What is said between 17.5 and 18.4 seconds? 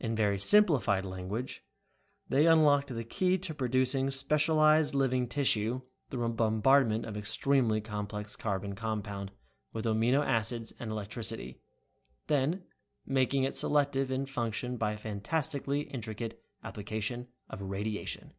of radiation.